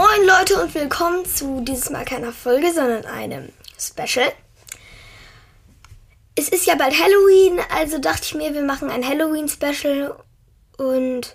Moin 0.00 0.26
Leute 0.28 0.62
und 0.62 0.72
willkommen 0.76 1.26
zu 1.26 1.60
dieses 1.62 1.90
Mal 1.90 2.04
keiner 2.04 2.32
Folge, 2.32 2.72
sondern 2.72 3.04
einem 3.04 3.48
Special. 3.80 4.32
Es 6.36 6.48
ist 6.48 6.66
ja 6.66 6.76
bald 6.76 6.94
Halloween, 6.96 7.58
also 7.76 7.98
dachte 7.98 8.22
ich 8.22 8.34
mir, 8.36 8.54
wir 8.54 8.62
machen 8.62 8.90
ein 8.90 9.04
Halloween-Special 9.04 10.14
und 10.76 11.34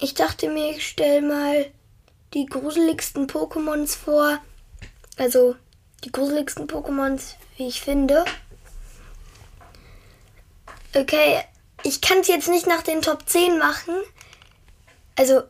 ich 0.00 0.14
dachte 0.14 0.48
mir, 0.48 0.72
ich 0.72 0.88
stelle 0.88 1.22
mal 1.22 1.70
die 2.34 2.46
gruseligsten 2.46 3.28
Pokémons 3.28 3.96
vor. 3.96 4.40
Also 5.16 5.54
die 6.02 6.10
gruseligsten 6.10 6.66
Pokémons, 6.66 7.36
wie 7.58 7.68
ich 7.68 7.80
finde. 7.80 8.24
Okay, 10.96 11.44
ich 11.84 12.00
kann 12.00 12.18
es 12.18 12.26
jetzt 12.26 12.48
nicht 12.48 12.66
nach 12.66 12.82
den 12.82 13.02
Top 13.02 13.28
10 13.28 13.56
machen. 13.56 13.94
Also 15.14 15.44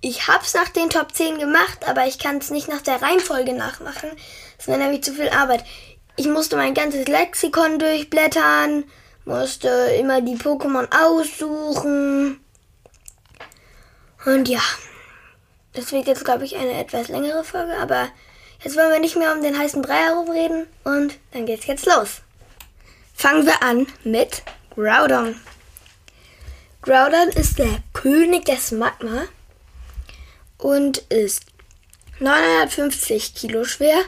ich 0.00 0.28
hab's 0.28 0.54
nach 0.54 0.68
den 0.68 0.90
Top 0.90 1.12
10 1.12 1.38
gemacht, 1.38 1.86
aber 1.86 2.06
ich 2.06 2.18
kann 2.18 2.38
es 2.38 2.50
nicht 2.50 2.68
nach 2.68 2.82
der 2.82 3.02
Reihenfolge 3.02 3.52
nachmachen. 3.52 4.10
Das 4.56 4.68
wäre 4.68 4.78
nämlich 4.78 5.02
zu 5.02 5.12
viel 5.12 5.28
Arbeit. 5.30 5.64
Ich 6.16 6.26
musste 6.26 6.56
mein 6.56 6.74
ganzes 6.74 7.06
Lexikon 7.08 7.78
durchblättern, 7.78 8.84
musste 9.24 9.68
immer 9.98 10.20
die 10.20 10.36
Pokémon 10.36 10.88
aussuchen. 10.94 12.40
Und 14.24 14.48
ja, 14.48 14.60
das 15.74 15.92
wird 15.92 16.06
jetzt, 16.06 16.24
glaube 16.24 16.44
ich, 16.44 16.56
eine 16.56 16.72
etwas 16.72 17.08
längere 17.08 17.44
Folge, 17.44 17.76
aber 17.78 18.08
jetzt 18.62 18.76
wollen 18.76 18.92
wir 18.92 19.00
nicht 19.00 19.16
mehr 19.16 19.32
um 19.32 19.42
den 19.42 19.58
heißen 19.58 19.82
Brei 19.82 20.06
herumreden 20.06 20.66
und 20.84 21.18
dann 21.32 21.46
geht's 21.46 21.66
jetzt 21.66 21.86
los. 21.86 22.20
Fangen 23.14 23.46
wir 23.46 23.62
an 23.62 23.86
mit 24.04 24.42
Groudon. 24.74 25.40
Groudon 26.82 27.28
ist 27.30 27.58
der 27.58 27.82
König 27.92 28.44
des 28.44 28.70
Magma 28.70 29.24
und 30.58 30.98
ist 30.98 31.44
950 32.20 33.34
Kilo 33.34 33.64
schwer 33.64 34.04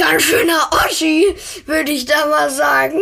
ganz 0.00 0.22
schöner 0.22 0.70
Oschi, 0.72 1.36
würde 1.66 1.92
ich 1.92 2.06
da 2.06 2.26
mal 2.26 2.50
sagen. 2.50 3.00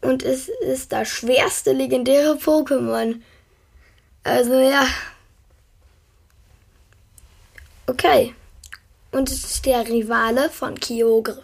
Und 0.00 0.22
es 0.22 0.48
ist 0.48 0.92
das 0.92 1.08
schwerste 1.08 1.72
legendäre 1.72 2.34
Pokémon. 2.34 3.20
Also 4.22 4.54
ja. 4.54 4.86
Okay. 7.88 8.34
Und 9.10 9.30
es 9.30 9.44
ist 9.44 9.66
der 9.66 9.86
Rivale 9.86 10.48
von 10.50 10.78
Kyogre. 10.78 11.42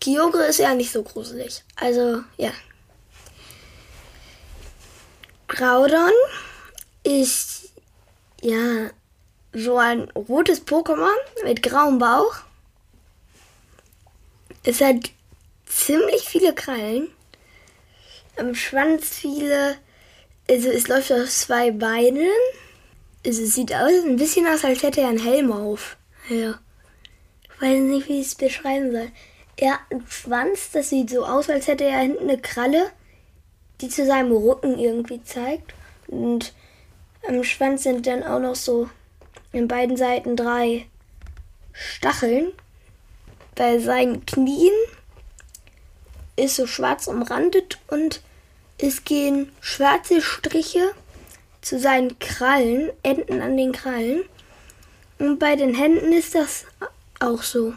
Kyogre 0.00 0.44
ist 0.46 0.58
ja 0.58 0.74
nicht 0.74 0.92
so 0.92 1.02
gruselig. 1.02 1.64
Also 1.76 2.22
ja. 2.36 2.52
Graudon 5.48 6.12
ist 7.04 7.72
ja 8.40 8.90
so 9.52 9.76
ein 9.76 10.10
rotes 10.10 10.66
Pokémon 10.66 11.14
mit 11.44 11.62
grauem 11.62 11.98
Bauch. 11.98 12.36
Es 14.64 14.80
hat 14.80 15.10
ziemlich 15.66 16.22
viele 16.22 16.54
Krallen. 16.54 17.08
Am 18.36 18.54
Schwanz 18.54 19.08
viele. 19.08 19.76
Also 20.48 20.68
es 20.68 20.88
läuft 20.88 21.12
auf 21.12 21.28
zwei 21.28 21.70
Beinen. 21.70 22.28
Also 23.24 23.42
es 23.42 23.54
sieht 23.54 23.74
aus, 23.74 23.92
ein 24.04 24.16
bisschen 24.16 24.46
aus, 24.46 24.64
als 24.64 24.82
hätte 24.82 25.02
er 25.02 25.08
einen 25.08 25.22
Helm 25.22 25.52
auf. 25.52 25.96
Ja. 26.28 26.58
Ich 27.44 27.62
weiß 27.62 27.80
nicht, 27.80 28.08
wie 28.08 28.20
ich 28.20 28.26
es 28.26 28.34
beschreiben 28.34 28.90
soll. 28.90 29.10
Er 29.56 29.74
hat 29.74 29.80
einen 29.90 30.06
Schwanz, 30.08 30.70
das 30.72 30.88
sieht 30.88 31.10
so 31.10 31.24
aus, 31.24 31.48
als 31.48 31.68
hätte 31.68 31.84
er 31.84 32.00
hinten 32.00 32.28
eine 32.28 32.40
Kralle, 32.40 32.90
die 33.80 33.88
zu 33.88 34.06
seinem 34.06 34.32
Rücken 34.32 34.78
irgendwie 34.78 35.22
zeigt. 35.22 35.74
Und 36.08 36.52
am 37.28 37.44
Schwanz 37.44 37.84
sind 37.84 38.06
dann 38.06 38.22
auch 38.22 38.40
noch 38.40 38.56
so 38.56 38.88
in 39.52 39.68
beiden 39.68 39.96
Seiten 39.96 40.36
drei 40.36 40.86
Stacheln. 41.72 42.52
Bei 43.54 43.78
seinen 43.78 44.24
Knien 44.26 44.72
ist 46.36 46.56
so 46.56 46.66
schwarz 46.66 47.06
umrandet 47.06 47.78
und 47.88 48.20
es 48.78 49.04
gehen 49.04 49.52
schwarze 49.60 50.20
Striche 50.20 50.92
zu 51.60 51.78
seinen 51.78 52.18
Krallen, 52.18 52.90
Enden 53.02 53.40
an 53.40 53.56
den 53.56 53.72
Krallen. 53.72 54.24
Und 55.18 55.38
bei 55.38 55.54
den 55.54 55.74
Händen 55.74 56.12
ist 56.12 56.34
das 56.34 56.64
auch 57.20 57.42
so. 57.42 57.74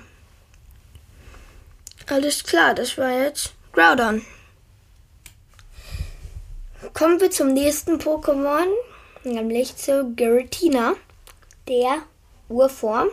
Alles 2.07 2.43
klar, 2.43 2.73
das 2.73 2.97
war 2.97 3.11
jetzt 3.11 3.53
Groudon. 3.73 4.25
Kommen 6.93 7.19
wir 7.19 7.29
zum 7.29 7.53
nächsten 7.53 7.99
Pokémon, 7.99 8.67
nämlich 9.25 9.75
zu 9.75 10.13
Giratina 10.15 10.95
der 11.67 12.03
Urform. 12.49 13.09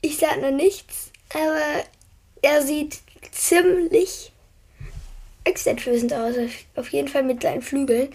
Ich 0.00 0.18
sage 0.18 0.40
noch 0.40 0.50
nichts, 0.50 1.10
aber 1.32 1.84
er 2.42 2.62
sieht 2.62 3.00
ziemlich 3.32 4.32
exzentrösend 5.44 6.12
aus. 6.12 6.34
Auf 6.76 6.90
jeden 6.90 7.08
Fall 7.08 7.22
mit 7.22 7.42
seinen 7.42 7.62
Flügeln. 7.62 8.12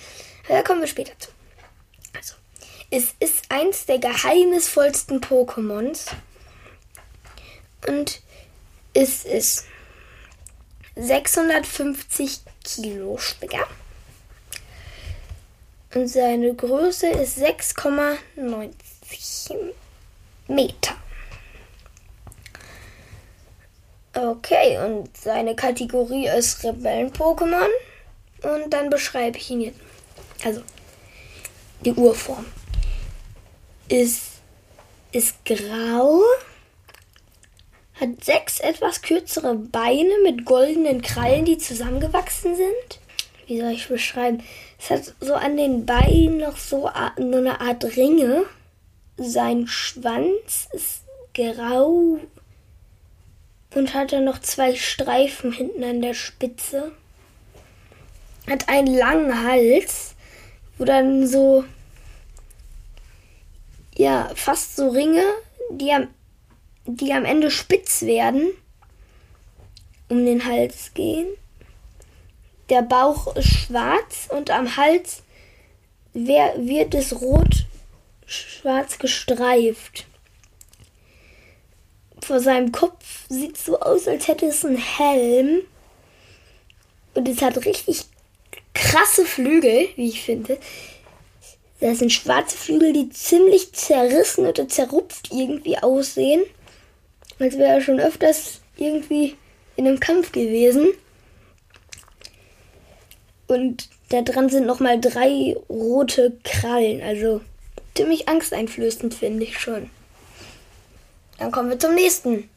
Da 0.47 0.61
kommen 0.61 0.81
wir 0.81 0.87
später 0.87 1.17
zu. 1.19 1.29
Also, 2.15 2.35
es 2.89 3.13
ist 3.19 3.45
eins 3.49 3.85
der 3.85 3.99
geheimnisvollsten 3.99 5.19
Pokémons. 5.21 6.11
Und 7.87 8.21
es 8.93 9.25
ist 9.25 9.65
650 10.95 12.41
Kilo 12.63 13.17
schwer. 13.17 13.67
Und 15.93 16.07
seine 16.07 16.55
Größe 16.55 17.07
ist 17.07 17.37
6,90 17.37 19.55
Meter. 20.47 20.95
Okay, 24.15 24.77
und 24.85 25.15
seine 25.17 25.55
Kategorie 25.55 26.27
ist 26.27 26.63
Rebellen-Pokémon. 26.63 27.69
Und 28.43 28.71
dann 28.71 28.89
beschreibe 28.89 29.37
ich 29.37 29.49
ihn 29.49 29.61
jetzt. 29.61 29.79
Also, 30.43 30.61
die 31.85 31.93
Urform 31.93 32.45
ist, 33.87 34.41
ist 35.11 35.43
grau, 35.45 36.21
hat 37.99 38.23
sechs 38.23 38.59
etwas 38.59 39.01
kürzere 39.01 39.55
Beine 39.55 40.13
mit 40.23 40.45
goldenen 40.45 41.01
Krallen, 41.01 41.45
die 41.45 41.57
zusammengewachsen 41.57 42.55
sind. 42.55 42.99
Wie 43.47 43.59
soll 43.59 43.71
ich 43.71 43.87
beschreiben? 43.87 44.43
Es 44.83 44.89
hat 44.89 45.15
so 45.21 45.33
an 45.35 45.55
den 45.55 45.85
Beinen 45.85 46.39
noch 46.39 46.57
so 46.57 46.87
eine 46.87 47.61
Art 47.61 47.85
Ringe 47.95 48.45
sein 49.15 49.65
Schwanz 49.65 50.67
ist 50.73 51.03
grau 51.33 52.19
und 53.73 53.93
hat 53.93 54.11
dann 54.11 54.25
noch 54.25 54.39
zwei 54.39 54.75
Streifen 54.75 55.53
hinten 55.53 55.85
an 55.85 56.01
der 56.01 56.13
Spitze. 56.13 56.91
Hat 58.49 58.67
einen 58.67 58.93
langen 58.93 59.47
Hals, 59.47 60.15
wo 60.77 60.83
dann 60.83 61.27
so, 61.27 61.63
ja, 63.95 64.31
fast 64.35 64.75
so 64.75 64.89
Ringe, 64.89 65.23
die 65.71 65.93
am, 65.93 66.09
die 66.85 67.13
am 67.13 67.23
Ende 67.23 67.51
spitz 67.51 68.01
werden, 68.01 68.49
um 70.09 70.25
den 70.25 70.43
Hals 70.43 70.93
gehen. 70.93 71.27
Der 72.69 72.81
Bauch 72.81 73.35
ist 73.35 73.49
schwarz 73.49 74.27
und 74.29 74.49
am 74.49 74.77
Hals 74.77 75.23
wird 76.13 76.93
es 76.93 77.21
rot 77.21 77.65
schwarz 78.25 78.97
gestreift. 78.97 80.05
Vor 82.21 82.39
seinem 82.39 82.71
Kopf 82.71 83.25
sieht 83.27 83.57
so 83.57 83.79
aus, 83.79 84.07
als 84.07 84.27
hätte 84.27 84.45
es 84.45 84.63
einen 84.63 84.77
Helm. 84.77 85.63
Und 87.15 87.27
es 87.27 87.41
hat 87.41 87.65
richtig 87.65 88.05
krasse 88.73 89.25
Flügel, 89.25 89.89
wie 89.95 90.07
ich 90.07 90.21
finde. 90.21 90.57
Das 91.79 91.99
sind 91.99 92.13
schwarze 92.13 92.55
Flügel, 92.57 92.93
die 92.93 93.09
ziemlich 93.09 93.73
zerrissen 93.73 94.47
oder 94.47 94.69
zerrupft 94.69 95.29
irgendwie 95.31 95.77
aussehen. 95.77 96.43
Als 97.39 97.57
wäre 97.57 97.73
er 97.73 97.81
schon 97.81 97.99
öfters 97.99 98.61
irgendwie 98.77 99.35
in 99.75 99.85
einem 99.85 99.99
Kampf 99.99 100.31
gewesen. 100.31 100.93
Und 103.47 103.89
da 104.09 104.21
dran 104.21 104.49
sind 104.49 104.65
nochmal 104.65 104.99
drei 104.99 105.55
rote 105.69 106.37
Krallen. 106.43 107.01
Also 107.01 107.41
ziemlich 107.95 108.27
angsteinflößend, 108.27 109.13
finde 109.13 109.43
ich 109.43 109.59
schon. 109.59 109.89
Dann 111.37 111.51
kommen 111.51 111.69
wir 111.69 111.79
zum 111.79 111.95
nächsten. 111.95 112.49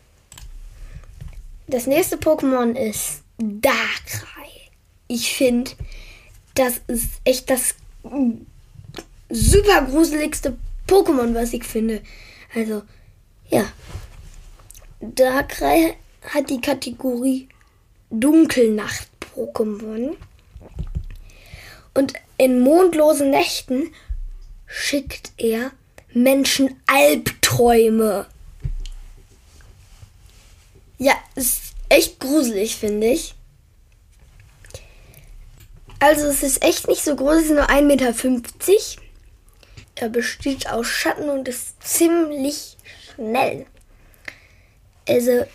Das 1.66 1.86
nächste 1.86 2.16
Pokémon 2.16 2.76
ist 2.76 3.22
Darkrai. 3.38 4.48
Ich 5.08 5.34
finde, 5.34 5.70
das 6.54 6.80
ist 6.86 7.08
echt 7.24 7.50
das 7.50 7.74
super 9.28 9.82
gruseligste 9.82 10.56
Pokémon, 10.86 11.34
was 11.34 11.52
ich 11.52 11.64
finde. 11.64 12.00
Also, 12.54 12.82
ja. 13.48 13.64
Darkrai 15.00 15.96
hat 16.22 16.48
die 16.50 16.60
Kategorie 16.60 17.48
Dunkelnacht-Pokémon. 18.10 20.16
Und 21.96 22.12
in 22.37 22.60
mondlosen 22.60 23.31
Nächten 23.31 23.94
schickt 24.66 25.32
er 25.38 25.70
Menschen 26.12 26.78
Albträume. 26.87 28.26
Ja, 30.98 31.14
ist 31.34 31.75
echt 31.88 32.20
gruselig, 32.20 32.76
finde 32.76 33.06
ich. 33.06 33.34
Also 35.98 36.26
es 36.26 36.43
ist 36.43 36.62
echt 36.62 36.87
nicht 36.88 37.02
so 37.02 37.16
groß, 37.16 37.37
es 37.37 37.44
ist 37.44 37.50
nur 37.52 37.70
1,50 37.70 37.82
Meter. 37.82 38.14
Er 39.94 40.10
besteht 40.10 40.69
aus 40.69 40.87
Schatten 40.87 41.31
und 41.31 41.48
ist 41.48 41.82
ziemlich 41.82 42.76
schnell. 43.14 43.64
Also, 45.08 45.46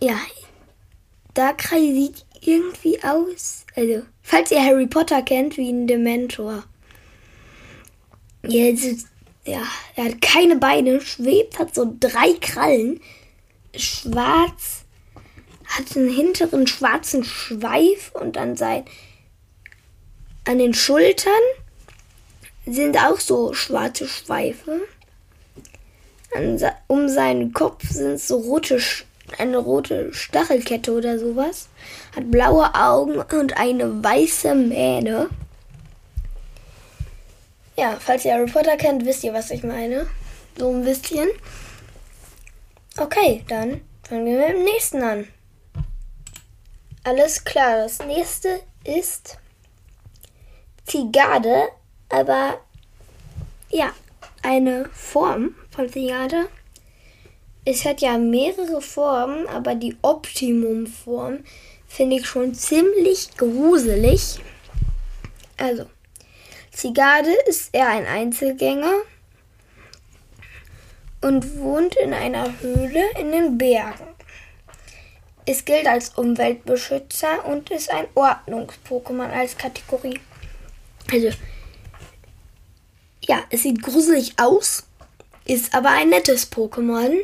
ja, 0.00 0.18
Darkrai 1.34 1.80
sieht 1.80 2.24
irgendwie 2.40 3.02
aus. 3.02 3.66
Also, 3.74 4.02
falls 4.26 4.50
ihr 4.50 4.62
Harry 4.62 4.88
Potter 4.88 5.22
kennt, 5.22 5.56
wie 5.56 5.70
ein 5.70 5.86
Dementor. 5.86 6.64
Jetzt, 8.42 9.06
ja, 9.44 9.62
er 9.94 10.06
hat 10.06 10.20
keine 10.20 10.56
Beine, 10.56 11.00
schwebt, 11.00 11.60
hat 11.60 11.74
so 11.74 11.94
drei 12.00 12.32
Krallen, 12.40 13.00
schwarz, 13.76 14.84
hat 15.64 15.96
einen 15.96 16.10
hinteren 16.10 16.66
schwarzen 16.66 17.22
Schweif 17.22 18.10
und 18.14 18.36
an, 18.36 18.56
sein, 18.56 18.84
an 20.44 20.58
den 20.58 20.74
Schultern 20.74 21.32
sind 22.66 22.96
auch 22.96 23.20
so 23.20 23.54
schwarze 23.54 24.08
Schweife. 24.08 24.80
An, 26.34 26.60
um 26.88 27.08
seinen 27.08 27.52
Kopf 27.52 27.88
sind 27.88 28.20
so 28.20 28.38
rote, 28.38 28.80
eine 29.38 29.58
rote 29.58 30.12
Stachelkette 30.12 30.92
oder 30.92 31.18
sowas. 31.18 31.68
Hat 32.14 32.30
blaue 32.30 32.74
Augen 32.74 33.20
und 33.20 33.56
eine 33.56 34.02
weiße 34.02 34.54
Mähne. 34.54 35.28
Ja, 37.76 37.96
falls 38.00 38.24
ihr 38.24 38.34
Harry 38.34 38.50
Potter 38.50 38.76
kennt, 38.76 39.04
wisst 39.04 39.24
ihr, 39.24 39.34
was 39.34 39.50
ich 39.50 39.62
meine. 39.62 40.06
So 40.56 40.70
ein 40.70 40.84
bisschen. 40.84 41.28
Okay, 42.98 43.44
dann 43.48 43.82
fangen 44.08 44.24
wir 44.24 44.38
mit 44.38 44.48
dem 44.48 44.64
nächsten 44.64 45.02
an. 45.02 45.28
Alles 47.04 47.44
klar, 47.44 47.76
das 47.76 47.98
nächste 47.98 48.60
ist 48.82 49.38
Zigade, 50.86 51.68
aber 52.08 52.60
ja, 53.68 53.92
eine 54.42 54.88
Form 54.92 55.54
von 55.70 55.88
Zigade. 55.90 56.48
Es 57.68 57.84
hat 57.84 58.00
ja 58.00 58.16
mehrere 58.16 58.80
Formen, 58.80 59.48
aber 59.48 59.74
die 59.74 59.96
Optimumform 60.00 61.40
finde 61.88 62.16
ich 62.16 62.26
schon 62.26 62.54
ziemlich 62.54 63.36
gruselig. 63.36 64.36
Also, 65.56 65.86
Zigade 66.70 67.32
ist 67.48 67.74
eher 67.74 67.88
ein 67.88 68.06
Einzelgänger 68.06 68.94
und 71.22 71.58
wohnt 71.58 71.96
in 71.96 72.14
einer 72.14 72.60
Höhle 72.60 73.02
in 73.18 73.32
den 73.32 73.58
Bergen. 73.58 74.14
Es 75.44 75.64
gilt 75.64 75.88
als 75.88 76.10
Umweltbeschützer 76.10 77.46
und 77.46 77.70
ist 77.72 77.90
ein 77.90 78.06
Ordnungs-Pokémon 78.14 79.30
als 79.30 79.58
Kategorie. 79.58 80.20
Also, 81.10 81.30
ja, 83.22 83.42
es 83.50 83.64
sieht 83.64 83.82
gruselig 83.82 84.34
aus, 84.36 84.84
ist 85.44 85.74
aber 85.74 85.90
ein 85.90 86.10
nettes 86.10 86.52
Pokémon. 86.52 87.16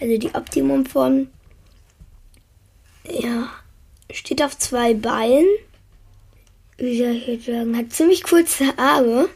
Also 0.00 0.18
die 0.18 0.34
Optimumform, 0.34 1.28
ja, 3.08 3.50
steht 4.10 4.42
auf 4.42 4.56
zwei 4.58 4.94
Beinen 4.94 5.46
wie 6.78 6.96
soll 6.96 7.16
ich 7.16 7.26
jetzt 7.26 7.46
sagen, 7.46 7.76
hat 7.76 7.92
ziemlich 7.92 8.22
kurze 8.22 8.78
Arme 8.78 9.28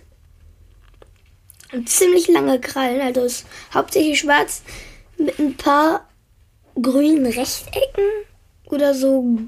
und 1.72 1.88
ziemlich 1.88 2.28
lange 2.28 2.60
Krallen. 2.60 3.00
Also 3.00 3.22
ist 3.22 3.46
hauptsächlich 3.74 4.20
schwarz 4.20 4.62
mit 5.18 5.38
ein 5.38 5.56
paar 5.56 6.08
grünen 6.80 7.26
Rechtecken 7.26 8.04
oder 8.66 8.94
so 8.94 9.38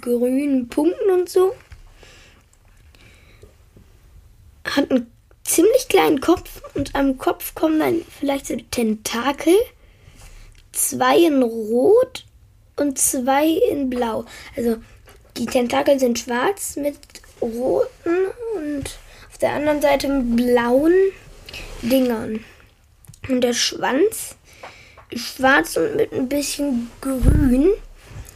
grünen 0.00 0.68
Punkten 0.68 1.10
und 1.10 1.28
so. 1.28 1.54
Hat 4.66 4.90
einen 4.90 5.10
ziemlich 5.44 5.88
kleinen 5.88 6.20
Kopf 6.20 6.62
und 6.74 6.94
am 6.94 7.16
Kopf 7.16 7.54
kommen 7.54 7.80
dann 7.80 8.02
vielleicht 8.18 8.46
so 8.46 8.56
Tentakel. 8.70 9.54
Zwei 10.74 11.18
in 11.18 11.42
Rot 11.42 12.24
und 12.76 12.98
zwei 12.98 13.46
in 13.46 13.88
Blau. 13.88 14.24
Also 14.56 14.76
die 15.36 15.46
Tentakel 15.46 15.98
sind 15.98 16.18
schwarz 16.18 16.76
mit 16.76 16.96
roten 17.40 18.26
und 18.56 18.98
auf 19.30 19.38
der 19.38 19.52
anderen 19.52 19.80
Seite 19.80 20.08
mit 20.08 20.36
blauen 20.36 20.94
Dingern. 21.82 22.44
Und 23.28 23.40
der 23.40 23.54
Schwanz 23.54 24.36
ist 25.10 25.36
schwarz 25.36 25.76
und 25.76 25.96
mit 25.96 26.12
ein 26.12 26.28
bisschen 26.28 26.90
grün. 27.00 27.72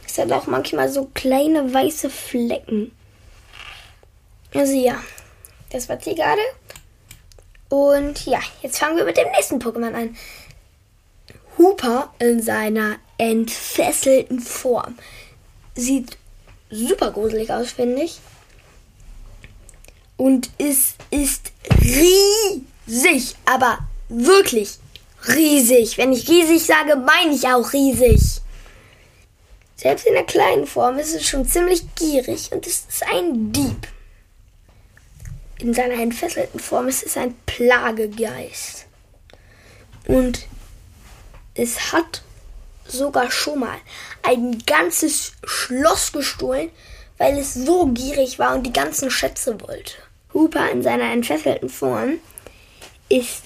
Es 0.05 0.17
hat 0.17 0.31
auch 0.31 0.47
manchmal 0.47 0.89
so 0.89 1.09
kleine 1.13 1.73
weiße 1.73 2.09
Flecken. 2.09 2.91
Also 4.53 4.73
ja, 4.73 5.01
das 5.71 5.87
war 5.87 5.99
Zigade. 5.99 6.41
Und 7.69 8.25
ja, 8.25 8.39
jetzt 8.61 8.79
fangen 8.79 8.97
wir 8.97 9.05
mit 9.05 9.17
dem 9.17 9.29
nächsten 9.31 9.59
Pokémon 9.59 9.93
an. 9.93 10.17
Hooper 11.59 12.11
in 12.17 12.41
seiner 12.41 12.95
entfesselten 13.19 14.39
Form. 14.39 14.97
Sieht 15.75 16.17
super 16.71 17.11
gruselig 17.11 17.51
aus, 17.51 17.71
finde 17.71 18.01
ich. 18.01 18.19
Und 20.17 20.49
es 20.57 20.95
ist 21.11 21.51
riesig, 21.81 23.35
aber 23.45 23.79
wirklich 24.07 24.79
riesig. 25.27 25.97
Wenn 25.97 26.13
ich 26.13 26.27
riesig 26.27 26.65
sage, 26.65 26.95
meine 26.95 27.33
ich 27.33 27.47
auch 27.47 27.71
riesig. 27.73 28.41
Selbst 29.75 30.05
in 30.07 30.13
der 30.13 30.25
kleinen 30.25 30.65
Form 30.65 30.97
ist 30.97 31.13
es 31.13 31.25
schon 31.25 31.45
ziemlich 31.45 31.83
gierig 31.95 32.51
und 32.51 32.65
es 32.67 32.85
ist 32.89 33.03
ein 33.13 33.51
Dieb. 33.53 33.87
In 35.59 35.73
seiner 35.73 36.01
entfesselten 36.01 36.59
Form 36.59 36.87
ist 36.87 37.03
es 37.03 37.17
ein 37.17 37.35
Plagegeist. 37.45 38.85
Und 40.07 40.48
es 41.59 41.91
hat 41.91 42.21
sogar 42.85 43.29
schon 43.31 43.59
mal 43.59 43.77
ein 44.23 44.63
ganzes 44.65 45.33
Schloss 45.43 46.11
gestohlen, 46.11 46.69
weil 47.17 47.37
es 47.37 47.53
so 47.53 47.87
gierig 47.87 48.39
war 48.39 48.55
und 48.55 48.65
die 48.65 48.73
ganzen 48.73 49.11
Schätze 49.11 49.59
wollte. 49.61 49.93
Hooper 50.33 50.69
in 50.71 50.81
seiner 50.81 51.11
entfesselten 51.11 51.69
Form 51.69 52.19
ist, 53.09 53.43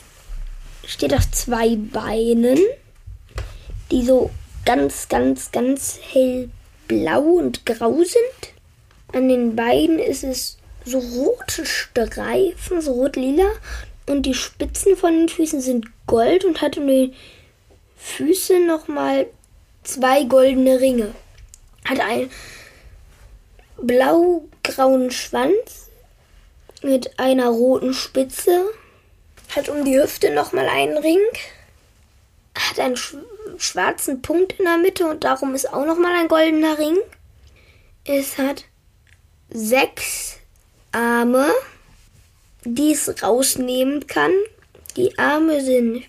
steht 0.86 1.14
auf 1.14 1.30
zwei 1.32 1.76
Beinen, 1.76 2.60
die 3.92 4.06
so 4.06 4.30
ganz, 4.66 5.08
ganz, 5.10 5.52
ganz 5.52 6.00
hellblau 6.12 7.22
und 7.22 7.66
grau 7.66 7.96
sind. 8.04 8.54
An 9.14 9.28
den 9.28 9.56
Beinen 9.56 10.00
ist 10.00 10.24
es 10.24 10.58
so 10.86 11.00
rote 11.00 11.66
Streifen, 11.66 12.82
so 12.82 12.94
rot-lila. 12.94 13.48
Und 14.06 14.26
die 14.26 14.34
Spitzen 14.34 14.98
von 14.98 15.14
den 15.14 15.30
Füßen 15.30 15.62
sind 15.62 15.88
gold 16.08 16.44
und 16.44 16.62
hat 16.62 16.78
um 16.78 16.88
die 16.88 17.14
Füße 18.04 18.60
nochmal 18.60 19.28
zwei 19.84 20.26
goldene 20.26 20.80
Ringe. 20.80 21.16
Hat 21.86 22.00
einen 22.00 22.30
blau-grauen 23.78 25.10
Schwanz 25.10 25.90
mit 26.84 27.18
einer 27.18 27.48
roten 27.48 27.94
Spitze. 27.94 28.66
Hat 29.56 29.70
um 29.70 29.84
die 29.84 30.00
Hüfte 30.00 30.32
nochmal 30.32 30.68
einen 30.68 30.98
Ring. 30.98 31.22
Hat 32.56 32.80
einen 32.80 32.98
sch 32.98 33.16
schwarzen 33.58 34.22
Punkt 34.22 34.60
in 34.60 34.66
der 34.66 34.78
Mitte 34.78 35.08
und 35.08 35.24
darum 35.24 35.56
ist 35.56 35.74
auch 35.74 35.86
nochmal 35.86 36.14
ein 36.16 36.28
goldener 36.28 36.78
Ring. 36.78 36.98
Es 38.06 38.38
hat 38.38 38.66
sechs 39.50 40.38
Arme, 40.92 41.50
die 42.64 42.92
es 42.92 43.24
rausnehmen 43.24 44.06
kann. 44.08 44.34
Die 44.98 45.18
Arme 45.18 45.62
sind 45.62 46.04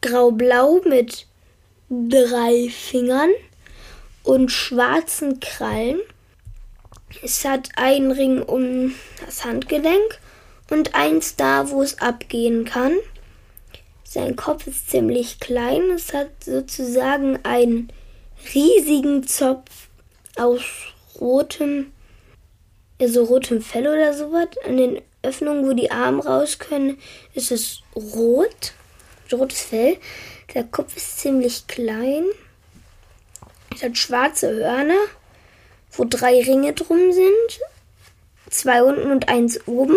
grau-blau 0.00 0.80
mit 0.86 1.26
drei 1.88 2.68
Fingern 2.70 3.30
und 4.22 4.50
schwarzen 4.50 5.40
Krallen. 5.40 6.00
Es 7.22 7.44
hat 7.44 7.70
einen 7.76 8.12
Ring 8.12 8.42
um 8.42 8.94
das 9.24 9.44
Handgelenk 9.44 10.18
und 10.70 10.94
eins 10.94 11.36
da, 11.36 11.70
wo 11.70 11.82
es 11.82 12.00
abgehen 12.00 12.64
kann. 12.64 12.92
Sein 14.04 14.36
Kopf 14.36 14.66
ist 14.66 14.90
ziemlich 14.90 15.40
klein. 15.40 15.90
Es 15.94 16.14
hat 16.14 16.44
sozusagen 16.44 17.38
einen 17.44 17.92
riesigen 18.54 19.26
Zopf 19.26 19.88
aus 20.36 20.62
rotem, 21.20 21.92
also 23.00 23.24
rotem 23.24 23.62
Fell 23.62 23.86
oder 23.86 24.14
sowas. 24.14 24.48
An 24.66 24.76
den 24.76 25.02
Öffnungen, 25.22 25.66
wo 25.66 25.74
die 25.74 25.90
Arme 25.90 26.24
raus 26.24 26.58
können, 26.58 26.98
ist 27.34 27.50
es 27.52 27.82
rot, 27.94 28.72
rotes 29.32 29.60
Fell. 29.60 29.98
Der 30.54 30.64
Kopf 30.64 30.96
ist 30.96 31.18
ziemlich 31.20 31.66
klein. 31.66 32.24
Es 33.74 33.82
hat 33.82 33.96
schwarze 33.96 34.50
Hörner, 34.50 35.00
wo 35.92 36.04
drei 36.04 36.40
Ringe 36.40 36.72
drum 36.72 37.12
sind. 37.12 37.60
Zwei 38.50 38.82
unten 38.82 39.10
und 39.10 39.28
eins 39.28 39.66
oben. 39.66 39.96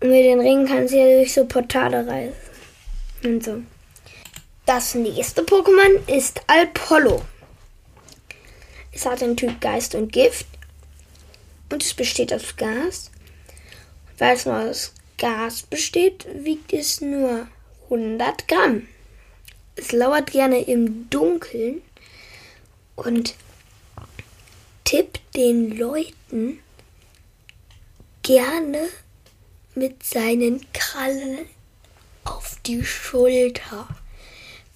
Und 0.00 0.10
mit 0.10 0.24
den 0.24 0.40
Ringen 0.40 0.66
kannst 0.66 0.92
du 0.92 0.98
ja 0.98 1.18
durch 1.18 1.32
so 1.32 1.44
Portale 1.44 2.06
reisen. 2.06 2.34
Und 3.22 3.44
so. 3.44 3.62
Das 4.66 4.94
nächste 4.94 5.42
Pokémon 5.42 6.08
ist 6.14 6.40
Alpollo. 6.46 7.22
Es 8.92 9.06
hat 9.06 9.20
den 9.20 9.36
Typ 9.36 9.60
Geist 9.60 9.94
und 9.94 10.12
Gift. 10.12 10.46
Und 11.70 11.82
es 11.82 11.94
besteht 11.94 12.32
aus 12.32 12.56
Gas. 12.56 13.10
Weil 14.18 14.36
es 14.36 14.46
nur 14.46 14.56
aus 14.56 14.92
Gas 15.18 15.62
besteht, 15.62 16.26
wiegt 16.44 16.72
es 16.72 17.00
nur 17.00 17.46
100 17.84 18.48
Gramm. 18.48 18.88
Es 19.76 19.92
lauert 19.92 20.30
gerne 20.30 20.62
im 20.62 21.10
Dunkeln 21.10 21.82
und 22.96 23.34
tippt 24.84 25.20
den 25.34 25.76
Leuten 25.76 26.60
gerne 28.22 28.88
mit 29.74 30.04
seinen 30.04 30.64
Krallen 30.72 31.46
auf 32.24 32.56
die 32.64 32.84
Schulter, 32.84 33.88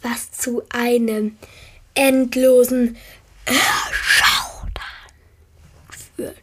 was 0.03 0.33
zu 0.33 0.63
einem 0.71 1.39
endlosen 1.95 2.97
Erschaudern 3.45 4.73
führt. 6.17 6.37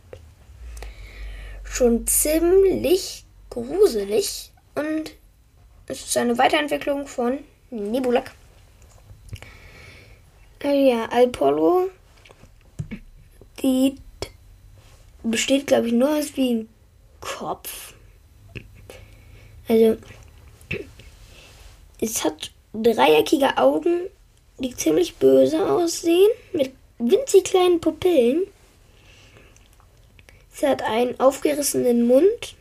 Schon 1.64 2.08
ziemlich 2.08 3.25
gruselig 3.56 4.52
und 4.76 5.12
es 5.88 6.06
ist 6.06 6.18
eine 6.18 6.38
Weiterentwicklung 6.38 7.08
von 7.08 7.40
Nebulak. 7.72 8.32
Ja, 10.64 11.06
Alpollo 11.06 11.90
die 13.62 13.96
besteht, 15.24 15.68
glaube 15.68 15.88
ich, 15.88 15.94
nur 15.94 16.10
aus 16.10 16.36
wie 16.36 16.54
ein 16.54 16.70
Kopf. 17.20 17.94
Also, 19.68 19.98
es 22.00 22.24
hat 22.24 22.52
dreieckige 22.74 23.58
Augen, 23.58 24.02
die 24.60 24.76
ziemlich 24.76 25.16
böse 25.16 25.68
aussehen, 25.68 26.30
mit 26.54 26.74
winzig 27.00 27.46
kleinen 27.46 27.82
Pupillen. 27.82 28.44
Es 30.54 30.62
hat 30.62 30.84
einen 30.84 31.20
aufgerissenen 31.20 32.06
Mund 32.06 32.56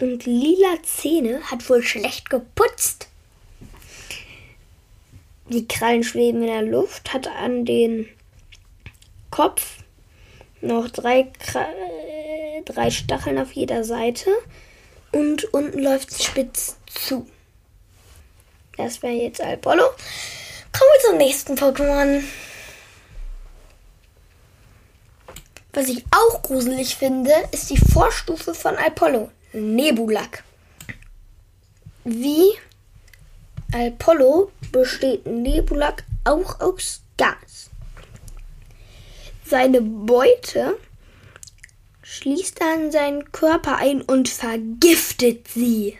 und 0.00 0.26
lila 0.26 0.82
Zähne, 0.82 1.40
hat 1.50 1.68
wohl 1.68 1.82
schlecht 1.82 2.30
geputzt. 2.30 3.08
Die 5.48 5.66
Krallen 5.66 6.04
schweben 6.04 6.42
in 6.42 6.48
der 6.48 6.62
Luft, 6.62 7.12
hat 7.12 7.26
an 7.26 7.64
den 7.64 8.08
Kopf 9.30 9.78
noch 10.60 10.90
drei, 10.90 11.30
drei 12.64 12.90
Stacheln 12.90 13.38
auf 13.38 13.52
jeder 13.52 13.84
Seite 13.84 14.30
und 15.12 15.52
unten 15.54 15.78
läuft 15.78 16.10
es 16.10 16.24
spitz 16.24 16.76
zu. 16.86 17.26
Das 18.76 19.02
wäre 19.02 19.14
jetzt 19.14 19.40
Apollo. 19.40 19.84
Kommen 20.72 20.90
wir 20.94 21.10
zum 21.10 21.18
nächsten 21.18 21.54
Pokémon. 21.54 22.22
Was 25.72 25.88
ich 25.88 26.04
auch 26.10 26.42
gruselig 26.42 26.96
finde, 26.96 27.32
ist 27.52 27.70
die 27.70 27.78
Vorstufe 27.78 28.54
von 28.54 28.76
Apollo, 28.76 29.30
Nebulak. 29.52 30.44
Wie 32.04 32.52
Apollo 33.72 34.50
besteht 34.72 35.26
Nebulak 35.26 36.04
auch 36.24 36.60
aus 36.60 37.02
Gas. 37.16 37.70
Seine 39.44 39.80
Beute 39.80 40.76
schließt 42.02 42.60
dann 42.60 42.90
seinen 42.92 43.30
Körper 43.32 43.76
ein 43.76 44.02
und 44.02 44.28
vergiftet 44.28 45.48
sie. 45.48 45.98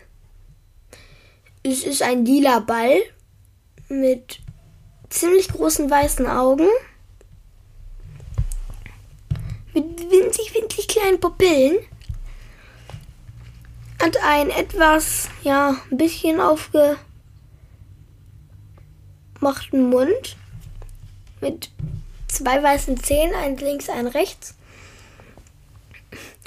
Es 1.63 1.85
ist 1.85 2.03
ein 2.03 2.25
lila 2.25 2.61
Ball 2.61 3.01
mit 3.89 4.41
ziemlich 5.11 5.49
großen 5.49 5.91
weißen 5.91 6.27
Augen, 6.27 6.69
mit 9.75 10.11
winzig, 10.11 10.55
winzig 10.55 10.89
kleinen 10.89 11.21
Pupillen, 11.21 11.79
hat 14.01 14.17
ein 14.23 14.51
etwas, 14.51 15.29
ja, 15.43 15.77
ein 15.91 15.97
bisschen 15.97 16.41
aufgemachten 16.41 16.99
Mund 19.91 20.37
mit 21.41 21.71
zwei 22.29 22.63
weißen 22.63 23.03
Zähnen, 23.03 23.35
ein 23.35 23.57
links, 23.57 23.89
ein 23.89 24.07
rechts. 24.07 24.55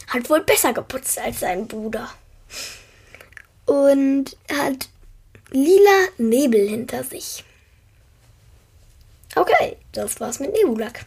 Hat 0.08 0.30
wohl 0.30 0.42
besser 0.42 0.74
geputzt 0.74 1.20
als 1.20 1.40
sein 1.40 1.68
Bruder. 1.68 2.10
Und 3.66 4.36
hat 4.52 4.90
lila 5.52 6.08
Nebel 6.18 6.68
hinter 6.68 7.04
sich. 7.04 7.44
Okay, 9.36 9.78
das 9.94 10.20
war's 10.20 10.40
mit 10.40 10.52
Nebulak. 10.54 11.06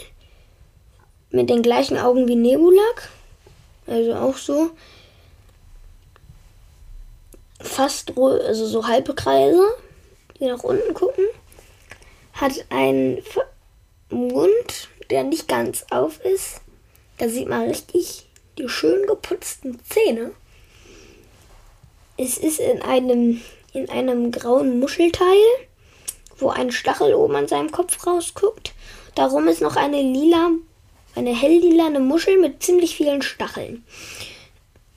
mit 1.35 1.49
den 1.49 1.61
gleichen 1.61 1.97
Augen 1.97 2.27
wie 2.27 2.35
Nebulak. 2.35 3.09
Also 3.87 4.15
auch 4.15 4.37
so. 4.37 4.71
Fast, 7.59 8.17
also 8.17 8.67
so 8.67 8.87
halbe 8.87 9.15
Kreise 9.15 9.75
die 10.39 10.45
nach 10.45 10.63
unten 10.63 10.93
gucken, 10.93 11.25
hat 12.33 12.65
einen 12.69 13.23
Mund, 14.09 14.89
der 15.09 15.23
nicht 15.23 15.47
ganz 15.47 15.85
auf 15.89 16.23
ist. 16.23 16.61
Da 17.17 17.29
sieht 17.29 17.47
man 17.47 17.67
richtig 17.67 18.27
die 18.57 18.67
schön 18.69 19.07
geputzten 19.07 19.79
Zähne. 19.89 20.31
Es 22.17 22.37
ist 22.37 22.59
in 22.59 22.81
einem, 22.81 23.41
in 23.73 23.89
einem 23.89 24.31
grauen 24.31 24.79
Muschelteil, 24.79 25.37
wo 26.37 26.49
ein 26.49 26.71
Stachel 26.71 27.13
oben 27.13 27.35
an 27.35 27.47
seinem 27.47 27.71
Kopf 27.71 28.05
rausguckt. 28.05 28.73
Darum 29.15 29.47
ist 29.47 29.61
noch 29.61 29.75
eine 29.75 30.01
lila, 30.01 30.51
eine 31.15 31.35
helllilane 31.35 31.99
Muschel 31.99 32.39
mit 32.39 32.61
ziemlich 32.61 32.95
vielen 32.95 33.21
Stacheln. 33.21 33.85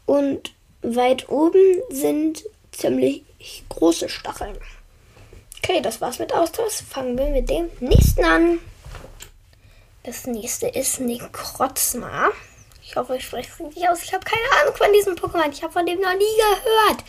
Und 0.06 0.52
weit 0.82 1.28
oben 1.28 1.82
sind 1.90 2.44
ziemlich 2.72 3.22
große 3.68 4.08
Stacheln. 4.08 4.56
Okay, 5.58 5.80
das 5.80 6.00
war's 6.00 6.18
mit 6.18 6.32
Austausch. 6.32 6.82
Fangen 6.88 7.18
wir 7.18 7.26
mit 7.26 7.48
dem 7.50 7.68
nächsten 7.80 8.25
an. 8.25 8.58
Das 10.02 10.26
nächste 10.26 10.68
ist 10.68 11.00
Necrozma. 11.00 12.30
Ich 12.82 12.96
hoffe, 12.96 13.16
ich 13.16 13.25
spreche 13.25 13.50
es 13.52 13.66
richtig 13.66 13.88
aus. 13.88 14.02
Ich 14.02 14.14
habe 14.14 14.25
keine 14.25 14.62
Ahnung 14.62 14.75
von 14.75 14.92
diesem 14.94 15.14
Pokémon. 15.14 15.52
Ich 15.52 15.62
habe 15.62 15.72
von 15.72 15.84
dem 15.84 16.00
noch 16.00 16.14
nie 16.14 16.25
gehört. 16.37 17.04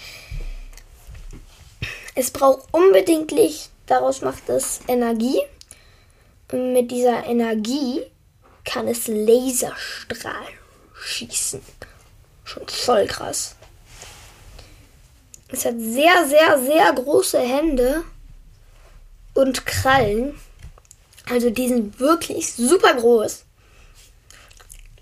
Es 2.15 2.31
braucht 2.31 2.67
unbedingt 2.73 3.31
Licht. 3.31 3.69
Daraus 3.85 4.21
macht 4.21 4.49
es 4.49 4.81
Energie. 4.87 5.39
Mit 6.51 6.91
dieser 6.91 7.25
Energie 7.25 8.01
kann 8.69 8.87
es 8.87 9.07
Laserstrahlen 9.07 10.53
schießen. 11.01 11.61
Schon 12.43 12.67
voll 12.67 13.07
krass. 13.07 13.55
Es 15.47 15.65
hat 15.65 15.73
sehr, 15.79 16.27
sehr, 16.27 16.61
sehr 16.61 16.93
große 16.93 17.39
Hände 17.39 18.03
und 19.33 19.65
Krallen. 19.65 20.39
Also 21.27 21.49
die 21.49 21.67
sind 21.67 21.99
wirklich 21.99 22.53
super 22.53 22.93
groß. 22.93 23.43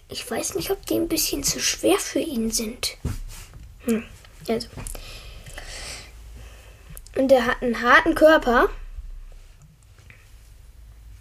Ich 0.07 0.29
weiß 0.29 0.55
nicht, 0.55 0.71
ob 0.71 0.85
die 0.85 0.95
ein 0.95 1.09
bisschen 1.09 1.43
zu 1.43 1.59
schwer 1.59 1.97
für 1.97 2.19
ihn 2.19 2.51
sind. 2.51 2.95
Hm. 3.83 4.05
Also. 4.47 4.69
Und 7.17 7.29
er 7.33 7.45
hat 7.45 7.61
einen 7.61 7.81
harten 7.81 8.15
Körper. 8.15 8.69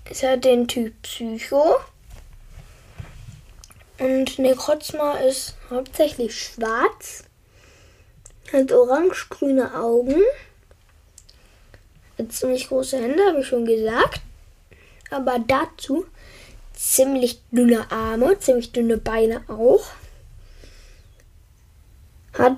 Es 0.04 0.22
hat 0.22 0.44
den 0.44 0.68
Typ 0.68 1.02
Psycho. 1.02 1.80
Und 3.98 4.38
Necrozma 4.38 5.14
ist 5.18 5.54
hauptsächlich 5.70 6.38
schwarz. 6.38 7.24
Hat 8.52 8.70
orange-grüne 8.72 9.74
Augen 9.74 10.22
ziemlich 12.28 12.68
große 12.68 13.00
Hände, 13.00 13.22
habe 13.26 13.40
ich 13.40 13.46
schon 13.46 13.66
gesagt. 13.66 14.20
Aber 15.10 15.38
dazu 15.38 16.06
ziemlich 16.72 17.40
dünne 17.50 17.90
Arme, 17.90 18.38
ziemlich 18.38 18.72
dünne 18.72 18.98
Beine 18.98 19.42
auch. 19.48 19.86
Hat 22.34 22.56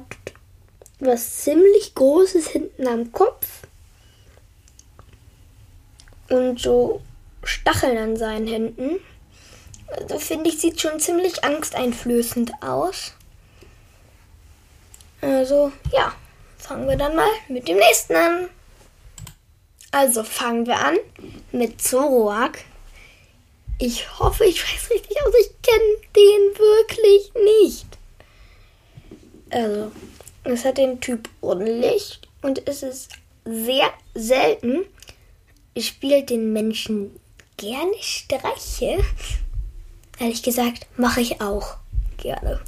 was 1.00 1.42
ziemlich 1.42 1.94
Großes 1.94 2.48
hinten 2.48 2.86
am 2.88 3.12
Kopf. 3.12 3.46
Und 6.28 6.60
so 6.60 7.00
Stacheln 7.44 7.96
an 7.96 8.16
seinen 8.16 8.46
Händen. 8.46 9.00
Also 9.90 10.18
finde 10.18 10.50
ich, 10.50 10.60
sieht 10.60 10.80
schon 10.80 11.00
ziemlich 11.00 11.44
angsteinflößend 11.44 12.52
aus. 12.62 13.14
Also, 15.20 15.72
ja, 15.92 16.12
fangen 16.58 16.88
wir 16.88 16.96
dann 16.96 17.16
mal 17.16 17.28
mit 17.48 17.66
dem 17.66 17.78
nächsten 17.78 18.14
an. 18.14 18.48
Also 19.90 20.22
fangen 20.22 20.66
wir 20.66 20.78
an 20.78 20.96
mit 21.50 21.80
Zoroark. 21.80 22.58
Ich 23.78 24.18
hoffe, 24.18 24.44
ich 24.44 24.62
weiß 24.62 24.90
richtig 24.90 25.16
aus. 25.22 25.34
Ich 25.40 25.50
kenne 25.62 25.94
den 26.14 26.58
wirklich 26.58 27.32
nicht. 27.44 27.86
Also, 29.50 29.92
es 30.44 30.64
hat 30.64 30.78
den 30.78 31.00
Typ 31.00 31.28
Unlicht 31.40 32.28
und 32.42 32.68
es 32.68 32.82
ist 32.82 33.10
sehr 33.44 33.90
selten. 34.14 34.84
Es 35.74 35.86
spielt 35.86 36.30
den 36.30 36.52
Menschen 36.52 37.18
gerne 37.56 37.92
Streiche. 38.00 39.04
Ehrlich 40.18 40.42
gesagt, 40.42 40.86
mache 40.96 41.20
ich 41.20 41.40
auch 41.40 41.76
gerne. 42.16 42.60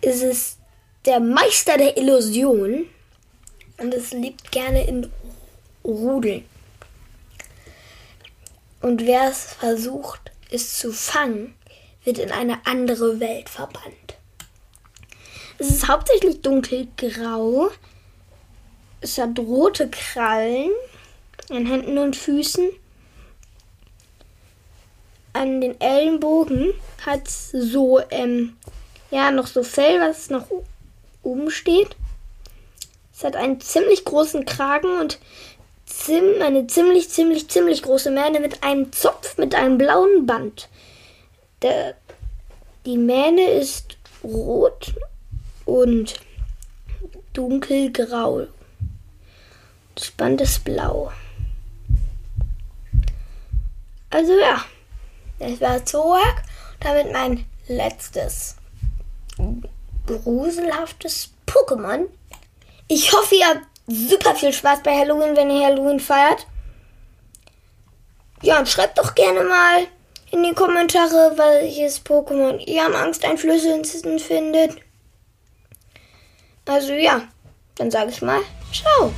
Es 0.00 0.22
ist 0.22 0.58
der 1.04 1.20
Meister 1.20 1.76
der 1.76 1.96
Illusion 1.96 2.86
und 3.78 3.94
es 3.94 4.10
lebt 4.12 4.50
gerne 4.50 4.86
in 4.86 5.10
Rudeln. 5.84 6.44
Und 8.80 9.06
wer 9.06 9.28
es 9.28 9.44
versucht, 9.44 10.32
es 10.50 10.78
zu 10.78 10.92
fangen, 10.92 11.54
wird 12.04 12.18
in 12.18 12.32
eine 12.32 12.66
andere 12.66 13.20
Welt 13.20 13.48
verbannt. 13.48 14.16
Es 15.58 15.68
ist 15.68 15.88
hauptsächlich 15.88 16.40
dunkelgrau. 16.40 17.70
Es 19.02 19.18
hat 19.18 19.38
rote 19.38 19.90
Krallen 19.90 20.70
an 21.50 21.66
Händen 21.66 21.98
und 21.98 22.16
Füßen. 22.16 22.70
An 25.32 25.60
den 25.60 25.80
Ellenbogen 25.80 26.72
hat 27.06 27.28
so, 27.28 28.00
ähm, 28.10 28.56
ja, 29.10 29.30
noch 29.30 29.46
so 29.46 29.62
Fell, 29.62 30.00
was 30.00 30.30
noch 30.30 30.46
oben 31.22 31.50
steht. 31.50 31.96
Es 33.12 33.24
hat 33.24 33.36
einen 33.36 33.60
ziemlich 33.60 34.04
großen 34.04 34.44
Kragen 34.44 34.98
und 34.98 35.18
eine 36.40 36.66
ziemlich, 36.66 37.10
ziemlich, 37.10 37.48
ziemlich 37.48 37.82
große 37.82 38.10
Mähne 38.10 38.40
mit 38.40 38.62
einem 38.62 38.92
Zopf 38.92 39.36
mit 39.38 39.54
einem 39.54 39.76
blauen 39.76 40.26
Band. 40.26 40.68
Der, 41.62 41.94
die 42.86 42.96
Mähne 42.96 43.50
ist 43.50 43.98
rot 44.24 44.94
und 45.66 46.14
dunkelgrau. 47.32 48.46
Das 49.94 50.10
Band 50.12 50.40
ist 50.40 50.64
blau. 50.64 51.12
Also 54.10 54.32
ja, 54.38 54.64
das 55.40 55.60
war 55.60 55.84
Zorak. 55.84 56.44
Damit 56.78 57.12
mein 57.12 57.44
letztes 57.68 58.56
gruselhaftes 60.06 61.30
Pokémon. 61.46 62.06
Ich 62.88 63.12
hoffe, 63.12 63.34
ihr 63.34 63.46
habt 63.46 63.66
super 63.86 64.34
viel 64.34 64.52
Spaß 64.52 64.82
bei 64.82 64.96
Halloween, 64.96 65.36
wenn 65.36 65.50
ihr 65.50 65.66
Halloween 65.66 66.00
feiert. 66.00 66.46
Ja, 68.42 68.58
und 68.58 68.68
schreibt 68.68 68.98
doch 68.98 69.14
gerne 69.14 69.44
mal 69.44 69.86
in 70.30 70.42
die 70.42 70.54
Kommentare, 70.54 71.34
welches 71.36 72.04
Pokémon 72.04 72.58
ihr 72.58 72.84
am 72.86 72.94
angsteinflößendsten 72.94 74.18
findet. 74.18 74.76
Also 76.66 76.92
ja, 76.92 77.22
dann 77.76 77.90
sage 77.90 78.10
ich 78.10 78.22
mal, 78.22 78.40
ciao. 78.72 79.12